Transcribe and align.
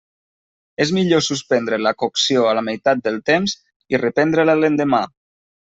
És 0.85 0.93
millor 0.99 1.21
suspendre 1.25 1.79
la 1.89 1.93
cocció 2.05 2.49
a 2.53 2.57
la 2.61 2.65
meitat 2.71 3.07
del 3.09 3.23
temps 3.33 3.57
i 3.95 4.05
reprendre-la 4.05 4.61
l'endemà. 4.65 5.07